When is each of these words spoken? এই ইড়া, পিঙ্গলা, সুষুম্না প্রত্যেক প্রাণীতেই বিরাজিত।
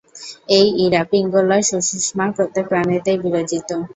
এই 0.57 0.67
ইড়া, 0.83 1.01
পিঙ্গলা, 1.11 1.57
সুষুম্না 1.67 2.25
প্রত্যেক 2.35 2.65
প্রাণীতেই 2.71 3.17
বিরাজিত। 3.23 3.69